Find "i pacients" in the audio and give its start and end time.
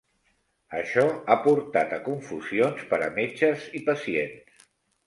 3.79-4.67